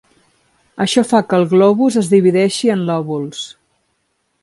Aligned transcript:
Això 0.85 1.03
fa 1.09 1.21
que 1.27 1.37
el 1.41 1.45
globus 1.53 1.99
es 2.03 2.11
divideixi 2.17 2.75
en 2.79 2.85
lòbuls. 2.91 3.47